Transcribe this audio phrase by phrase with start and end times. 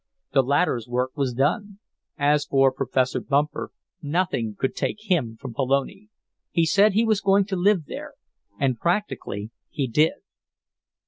[0.33, 1.77] The latter's work was done.
[2.17, 6.09] As for Professor Bumper, nothing could take him from Pelone.
[6.49, 8.15] He said he was going to live there,
[8.59, 10.13] and, practically, he did.